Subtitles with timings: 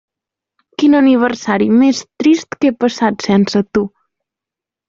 [0.83, 3.85] Quin aniversari més trist que he passat sense tu.